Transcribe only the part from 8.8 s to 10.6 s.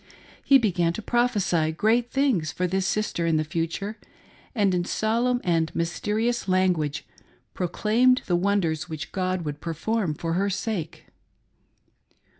which God would per form for her